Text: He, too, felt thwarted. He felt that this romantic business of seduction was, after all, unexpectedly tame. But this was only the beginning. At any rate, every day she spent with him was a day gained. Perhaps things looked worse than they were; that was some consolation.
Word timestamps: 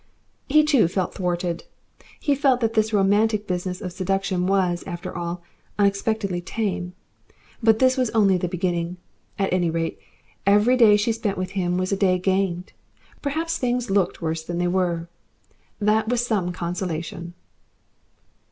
He, 0.49 0.63
too, 0.63 0.87
felt 0.87 1.13
thwarted. 1.13 1.63
He 2.19 2.33
felt 2.33 2.59
that 2.61 2.73
this 2.73 2.91
romantic 2.91 3.45
business 3.45 3.81
of 3.81 3.93
seduction 3.93 4.47
was, 4.47 4.83
after 4.87 5.15
all, 5.15 5.43
unexpectedly 5.77 6.41
tame. 6.41 6.93
But 7.61 7.77
this 7.77 7.97
was 7.97 8.09
only 8.09 8.39
the 8.39 8.47
beginning. 8.47 8.97
At 9.37 9.53
any 9.53 9.69
rate, 9.69 9.99
every 10.43 10.75
day 10.75 10.97
she 10.97 11.11
spent 11.11 11.37
with 11.37 11.51
him 11.51 11.77
was 11.77 11.91
a 11.91 11.95
day 11.95 12.17
gained. 12.17 12.73
Perhaps 13.21 13.59
things 13.59 13.91
looked 13.91 14.23
worse 14.23 14.41
than 14.43 14.57
they 14.57 14.67
were; 14.67 15.07
that 15.79 16.09
was 16.09 16.25
some 16.25 16.51
consolation. 16.51 17.35